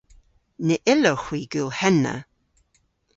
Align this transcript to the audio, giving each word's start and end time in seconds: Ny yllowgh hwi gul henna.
Ny 0.65 0.75
yllowgh 0.93 1.23
hwi 1.25 1.41
gul 1.51 1.71
henna. 1.79 2.15